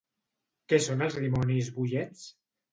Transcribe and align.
Què 0.73 0.79
són 0.85 1.05
els 1.09 1.19
dimonis 1.25 1.71
boiets? 1.79 2.27